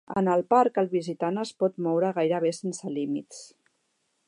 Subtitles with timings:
[0.19, 3.45] En el parc el visitant es pot moure gairebé sense límits.